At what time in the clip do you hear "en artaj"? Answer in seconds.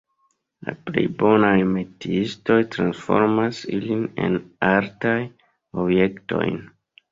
4.25-5.17